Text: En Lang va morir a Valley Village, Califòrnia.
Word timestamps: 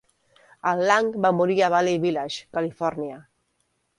En 0.71 0.79
Lang 0.91 1.09
va 1.25 1.31
morir 1.41 1.59
a 1.61 1.69
Valley 1.75 2.01
Village, 2.05 2.47
Califòrnia. 2.59 3.21